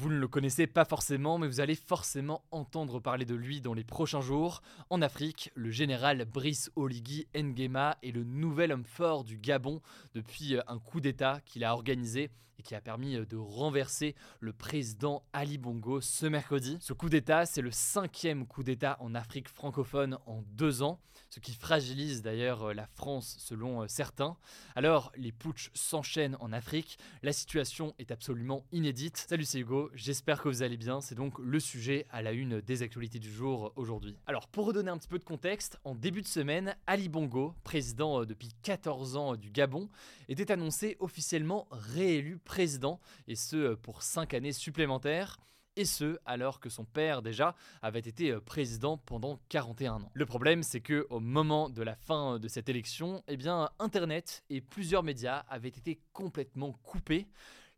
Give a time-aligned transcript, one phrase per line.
[0.00, 3.74] Vous ne le connaissez pas forcément, mais vous allez forcément entendre parler de lui dans
[3.74, 4.62] les prochains jours.
[4.90, 9.82] En Afrique, le général Brice Oligui Nguema est le nouvel homme fort du Gabon
[10.14, 14.14] depuis euh, un coup d'État qu'il a organisé et qui a permis euh, de renverser
[14.40, 16.76] le président Ali Bongo ce mercredi.
[16.80, 21.40] Ce coup d'État, c'est le cinquième coup d'État en Afrique francophone en deux ans, ce
[21.40, 24.36] qui fragilise d'ailleurs euh, la France selon certains.
[24.74, 29.24] Alors, les putschs s'enchaînent en Afrique, la situation est absolument inédite.
[29.28, 32.60] Salut c'est Hugo, j'espère que vous allez bien, c'est donc le sujet à la une
[32.60, 34.16] des actualités du jour aujourd'hui.
[34.26, 38.24] Alors, pour redonner un petit peu de contexte, en début de semaine, Ali Bongo, président
[38.24, 39.88] depuis 14 ans du Gabon,
[40.28, 45.38] était annoncé officiellement réélu président, et ce pour 5 années supplémentaires
[45.78, 50.10] et ce alors que son père déjà avait été président pendant 41 ans.
[50.12, 53.38] Le problème c'est que au moment de la fin de cette élection, eh
[53.78, 57.28] internet et plusieurs médias avaient été complètement coupés.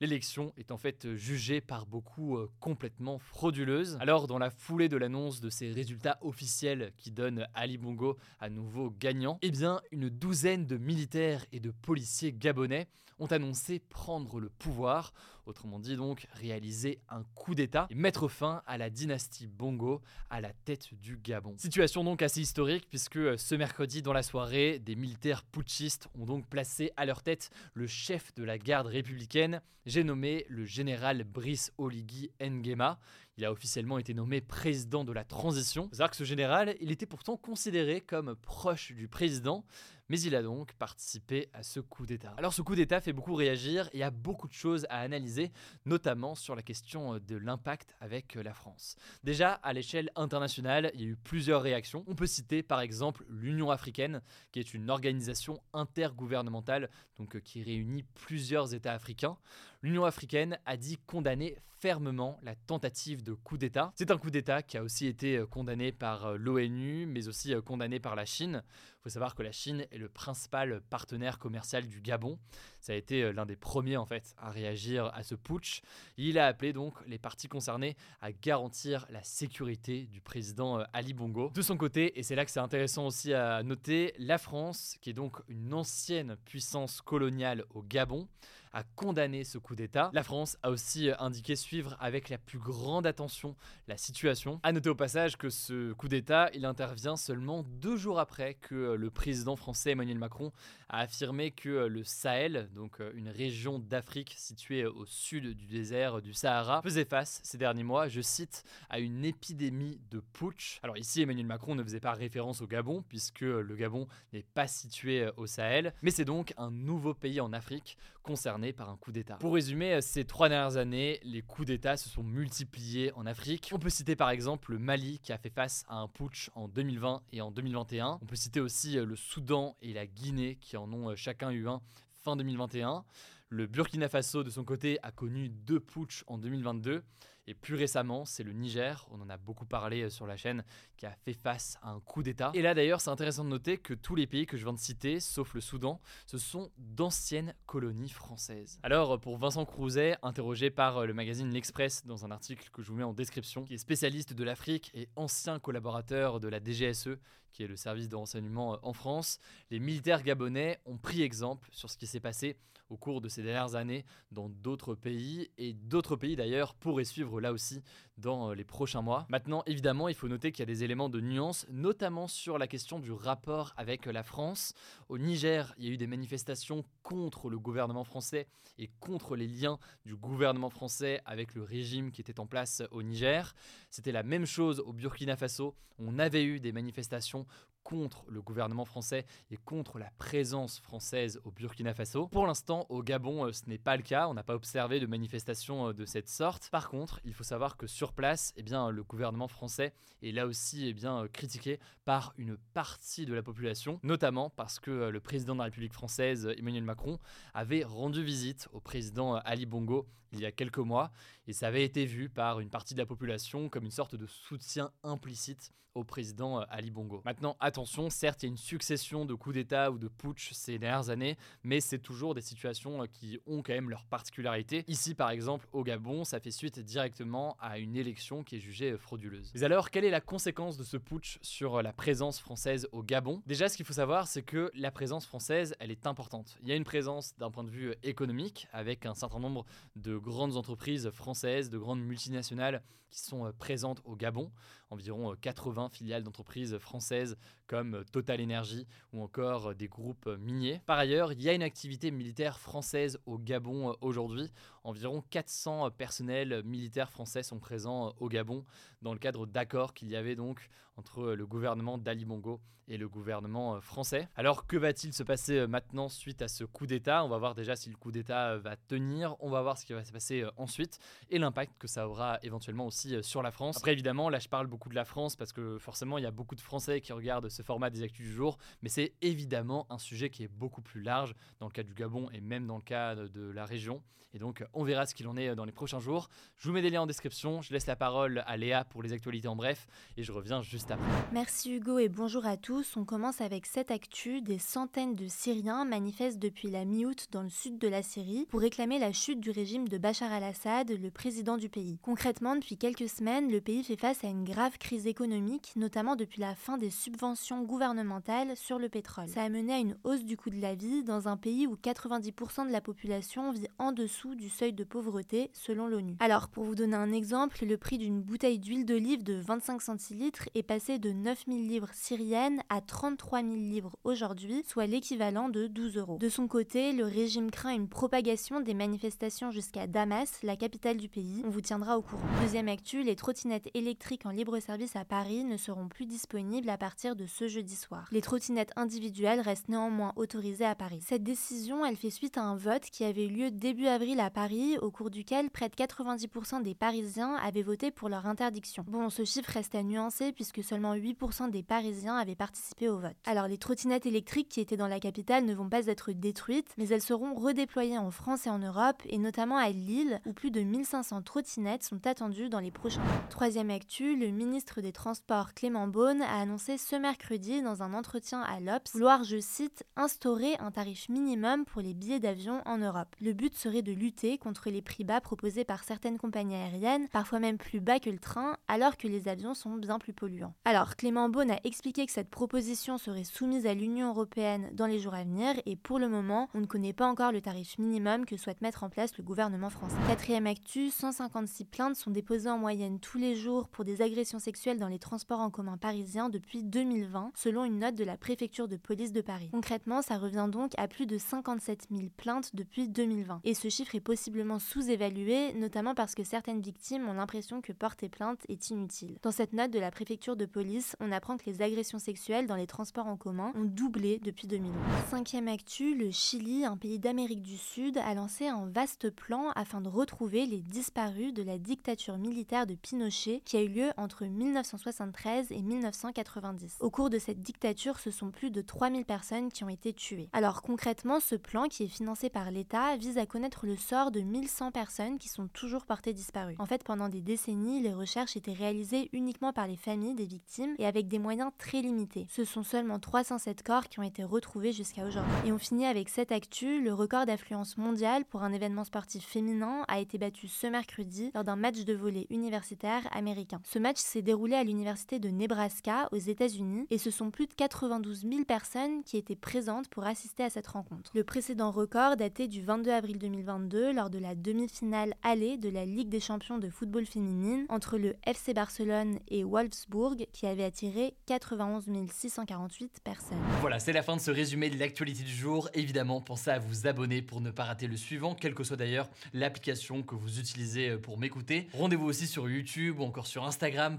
[0.03, 3.99] L'élection est en fait jugée par beaucoup euh, complètement frauduleuse.
[4.01, 8.49] Alors, dans la foulée de l'annonce de ces résultats officiels qui donnent Ali Bongo à
[8.49, 14.41] nouveau gagnant, eh bien, une douzaine de militaires et de policiers gabonais ont annoncé prendre
[14.41, 15.13] le pouvoir,
[15.51, 20.41] autrement dit donc réaliser un coup d'État et mettre fin à la dynastie Bongo à
[20.41, 21.55] la tête du Gabon.
[21.59, 26.25] Situation donc assez historique puisque euh, ce mercredi dans la soirée, des militaires putschistes ont
[26.25, 31.25] donc placé à leur tête le chef de la garde républicaine, j'ai nommé le général
[31.25, 32.99] Brice Oligui Nguema.
[33.37, 35.89] Il a officiellement été nommé président de la transition.
[35.89, 39.65] que ce général, il était pourtant considéré comme proche du président,
[40.11, 42.35] mais il a donc participé à ce coup d'État.
[42.37, 44.99] Alors ce coup d'État fait beaucoup réagir et il y a beaucoup de choses à
[44.99, 45.53] analyser,
[45.87, 48.97] notamment sur la question de l'impact avec la France.
[49.23, 52.03] Déjà, à l'échelle internationale, il y a eu plusieurs réactions.
[52.09, 54.21] On peut citer par exemple l'Union africaine,
[54.51, 59.37] qui est une organisation intergouvernementale donc, euh, qui réunit plusieurs États africains.
[59.83, 63.93] L'Union africaine a dit condamner fermement la tentative de coup d'État.
[63.97, 67.55] C'est un coup d'État qui a aussi été euh, condamné par euh, l'ONU, mais aussi
[67.65, 68.63] condamné par la Chine.
[69.01, 72.39] Il faut savoir que la Chine est le principal partenaire commercial du Gabon.
[72.81, 75.81] Ça a été euh, l'un des premiers en fait à réagir à ce putsch.
[76.19, 81.15] Il a appelé donc les parties concernées à garantir la sécurité du président euh, Ali
[81.15, 81.51] Bongo.
[81.55, 85.09] De son côté, et c'est là que c'est intéressant aussi à noter, la France, qui
[85.09, 88.29] est donc une ancienne puissance coloniale au Gabon,
[88.73, 90.11] a condamné ce coup d'État.
[90.13, 93.57] La France a aussi indiqué suivre avec la plus grande attention
[93.89, 94.61] la situation.
[94.63, 98.95] A noter au passage que ce coup d'État, il intervient seulement deux jours après que
[98.95, 100.53] le président français Emmanuel Macron
[100.89, 106.33] a affirmé que le Sahel, donc une région d'Afrique située au sud du désert du
[106.33, 110.81] Sahara, faisait face ces derniers mois, je cite, à une épidémie de putsch.
[110.83, 114.67] Alors ici, Emmanuel Macron ne faisait pas référence au Gabon, puisque le Gabon n'est pas
[114.67, 119.13] situé au Sahel, mais c'est donc un nouveau pays en Afrique concerné par un coup
[119.13, 119.37] d'État.
[119.37, 123.71] Pour résumer, ces trois dernières années, les coups d'État se sont multipliés en Afrique.
[123.75, 126.69] On peut citer par exemple le Mali qui a fait face à un putsch en
[126.69, 128.19] 2020 et en 2021.
[128.23, 131.81] On peut citer aussi le Soudan et la Guinée qui en ont chacun eu un
[132.23, 133.05] fin 2021.
[133.53, 137.03] Le Burkina Faso, de son côté, a connu deux putschs en 2022.
[137.47, 140.65] Et plus récemment, c'est le Niger, on en a beaucoup parlé euh, sur la chaîne,
[140.97, 142.53] qui a fait face à un coup d'État.
[142.55, 144.79] Et là d'ailleurs, c'est intéressant de noter que tous les pays que je viens de
[144.79, 148.79] citer, sauf le Soudan, ce sont d'anciennes colonies françaises.
[148.83, 152.89] Alors, pour Vincent Crouzet, interrogé par euh, le magazine L'Express dans un article que je
[152.89, 157.19] vous mets en description, qui est spécialiste de l'Afrique et ancien collaborateur de la DGSE,
[157.53, 159.39] qui est le service de renseignement euh, en France,
[159.71, 162.57] les militaires gabonais ont pris exemple sur ce qui s'est passé
[162.91, 167.41] au cours de ces dernières années dans d'autres pays et d'autres pays d'ailleurs pourraient suivre
[167.41, 167.83] là aussi
[168.21, 169.27] dans euh, les prochains mois.
[169.29, 172.67] Maintenant, évidemment, il faut noter qu'il y a des éléments de nuance, notamment sur la
[172.67, 174.75] question du rapport avec la France.
[175.09, 178.47] Au Niger, il y a eu des manifestations contre le gouvernement français
[178.79, 183.03] et contre les liens du gouvernement français avec le régime qui était en place au
[183.03, 183.55] Niger.
[183.91, 185.75] C'était la même chose au Burkina Faso.
[185.99, 187.47] On avait eu des manifestations
[187.83, 192.29] contre le gouvernement français et contre la présence française au Burkina Faso.
[192.29, 194.29] Pour l'instant, au Gabon, euh, ce n'est pas le cas.
[194.29, 196.69] On n'a pas observé de manifestations euh, de cette sorte.
[196.71, 199.93] Par contre, il faut savoir que sur place, eh bien, le gouvernement français
[200.23, 204.79] est là aussi eh bien, euh, critiqué par une partie de la population, notamment parce
[204.79, 207.19] que le président de la République française, Emmanuel Macron,
[207.55, 211.11] avait rendu visite au président Ali Bongo il y a quelques mois,
[211.47, 214.27] et ça avait été vu par une partie de la population comme une sorte de
[214.27, 217.21] soutien implicite au président Ali Bongo.
[217.25, 220.79] Maintenant, attention, certes, il y a une succession de coups d'État ou de putsch ces
[220.79, 224.85] dernières années, mais c'est toujours des situations qui ont quand même leur particularité.
[224.87, 228.97] Ici, par exemple, au Gabon, ça fait suite directement à une élection qui est jugée
[228.99, 229.51] frauduleuse.
[229.55, 233.43] Mais alors, quelle est la conséquence de ce putsch sur la présence française au Gabon?
[233.47, 236.57] Déjà, ce qu'il faut savoir, c'est que la présence française, elle est importante.
[236.63, 239.67] Il y a une présence d'un point de vue économique, avec un certain nombre
[239.97, 244.53] de grandes entreprises françaises, de grandes multinationales qui sont euh, présentes au Gabon,
[244.91, 250.81] environ 80 euh, filiales d'entreprises françaises comme euh, Total Energy ou encore des groupes miniers.
[250.87, 254.51] Par ailleurs, il y a une activité militaire française au Gabon aujourd'hui.
[254.85, 258.65] Environ 400 personnels militaires français sont présents au Gabon
[259.03, 263.09] dans le cadre d'accords qu'il y avait donc entre le gouvernement d'Ali Bongo et le
[263.09, 264.29] gouvernement français.
[264.35, 267.25] Alors que va-t-il se passer maintenant suite à ce coup d'État?
[267.25, 269.93] On va voir déjà si le coup d'État va tenir, on va voir ce qui
[269.93, 270.99] va se passer ensuite
[271.31, 273.77] et l'impact que ça aura éventuellement aussi euh, sur la France.
[273.77, 276.31] Après, évidemment, là, je parle beaucoup de la France parce que forcément, il y a
[276.31, 279.99] beaucoup de Français qui regardent ce format des actus du jour, mais c'est évidemment un
[279.99, 282.83] sujet qui est beaucoup plus large dans le cas du Gabon et même dans le
[282.83, 284.03] cas de la région.
[284.33, 286.29] Et donc, on verra ce qu'il en est euh, dans les prochains jours.
[286.57, 287.63] Je vous mets des liens en description.
[287.63, 290.91] Je laisse la parole à Léa pour les actualités en bref et je reviens juste
[290.91, 291.11] après.
[291.33, 292.97] Merci Hugo et bonjour à tous.
[292.97, 294.41] On commence avec cette actu.
[294.41, 298.61] Des centaines de Syriens manifestent depuis la mi-août dans le sud de la Syrie pour
[298.61, 301.99] réclamer la chute du régime de Bachar al-Assad, le président du pays.
[302.03, 306.41] Concrètement, depuis quelques semaines, le pays fait face à une grave crise économique, notamment depuis
[306.41, 309.29] la fin des subventions gouvernementales sur le pétrole.
[309.29, 311.75] Ça a mené à une hausse du coût de la vie dans un pays où
[311.75, 316.17] 90% de la population vit en dessous du seuil de pauvreté selon l'ONU.
[316.21, 320.49] Alors, pour vous donner un exemple, le prix d'une bouteille d'huile d'olive de 25 centilitres
[320.55, 325.97] est passé de 9000 livres syriennes à 33 000 livres aujourd'hui, soit l'équivalent de 12
[325.97, 326.19] euros.
[326.19, 331.09] De son côté, le régime craint une propagation des manifestations jusqu'à Damas, la capitale du
[331.09, 331.43] pays.
[331.45, 332.23] On vous tiendra au courant.
[332.43, 336.79] Deuxième actu, les trottinettes électriques en libre service à Paris ne seront plus disponibles à
[336.79, 338.07] partir de ce jeudi soir.
[338.13, 341.01] Les trottinettes individuelles restent néanmoins autorisées à Paris.
[341.07, 344.31] Cette décision, elle fait suite à un vote qui avait eu lieu début avril à
[344.31, 348.85] Paris, au cours duquel près de 90% des Parisiens avaient voté pour leur interdiction.
[348.87, 353.17] Bon, ce chiffre reste à nuancer puisque seulement 8% des Parisiens avaient participé au vote.
[353.25, 356.89] Alors les trottinettes électriques qui étaient dans la capitale ne vont pas être détruites, mais
[356.89, 360.61] elles seront redéployées en France et en Europe, et notamment à Lille, où plus de
[360.61, 363.25] 1500 trottinettes sont attendues dans les prochains mois.
[363.31, 368.43] Troisième actu, le ministre des Transports Clément Beaune a annoncé ce mercredi dans un entretien
[368.43, 373.15] à l'Obs vouloir, je cite, instaurer un tarif minimum pour les billets d'avion en Europe.
[373.21, 377.39] Le but serait de lutter contre les prix bas proposés par certaines compagnies aériennes, parfois
[377.39, 380.55] même plus bas que le train, alors que les avions sont bien plus polluants.
[380.65, 384.99] Alors, Clément Beaune a expliqué que cette proposition serait soumise à l'Union européenne dans les
[384.99, 388.27] jours à venir, et pour le moment, on ne connaît pas encore le tarif minimum
[388.27, 389.95] que souhaite mettre en place le gouvernement français.
[390.09, 394.79] Quatrième actu, 156 plaintes sont déposées en moyenne tous les jours pour des agressions sexuelles
[394.79, 398.77] dans les transports en commun parisiens depuis 2020, selon une note de la préfecture de
[398.77, 399.51] police de Paris.
[399.53, 403.41] Concrètement, ça revient donc à plus de 57 000 plaintes depuis 2020.
[403.45, 408.09] Et ce chiffre est possiblement sous-évalué, notamment parce que certaines victimes ont l'impression que porter
[408.09, 409.19] plainte est inutile.
[409.23, 412.57] Dans cette note de la préfecture de police, on apprend que les agressions sexuelles dans
[412.57, 414.75] les transports en commun ont doublé depuis 2011.
[415.11, 419.81] Cinquième actu, le Chili, un pays d'Amérique du Sud, a lancé un vaste plan afin
[419.81, 424.20] de retrouver les disparus de la dictature militaire de Pinochet qui a eu lieu entre
[424.27, 426.77] 1973 et 1990.
[426.81, 430.29] Au cours de cette dictature, ce sont plus de 3000 personnes qui ont été tuées.
[430.33, 434.21] Alors concrètement, ce plan qui est financé par l'État vise à connaître le sort de
[434.21, 436.57] 1100 personnes qui sont toujours portées disparues.
[436.59, 440.75] En fait, pendant des décennies, les recherches étaient réalisées uniquement par les familles des victimes
[440.79, 442.27] et avec des moyens très limités.
[442.29, 445.33] Ce sont seulement 307 corps qui ont été retrouvés jusqu'à aujourd'hui.
[445.47, 449.85] Et on finit avec cette actu, le record d'affluence mondiale pour un événement sportif féminin
[449.89, 453.61] a été battu ce mercredi lors d'un match de volley universitaire américain.
[453.65, 457.55] Ce match s'est déroulé à l'université de Nebraska aux États-Unis et ce sont plus de
[457.55, 461.13] 92 000 personnes qui étaient présentes pour assister à cette rencontre.
[461.15, 465.85] Le précédent record datait du 22 avril 2022 lors de la demi-finale allée de la
[465.85, 471.15] Ligue des champions de football féminine entre le FC Barcelone et Wolfsburg qui avait attiré
[471.27, 473.39] 91 648 personnes.
[473.61, 475.69] Voilà, c'est la fin de ce résumé de l'actualité du jour.
[475.75, 479.09] Évidemment, pensez à vous abonner pour ne pas rater le suivant, quelle que soit d'ailleurs
[479.35, 481.69] l'application que vous utilisez euh, pour m'écouter.
[481.75, 483.99] Rendez-vous aussi sur YouTube ou encore sur Instagram